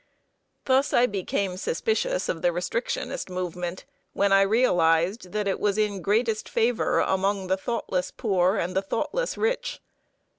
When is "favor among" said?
6.49-7.45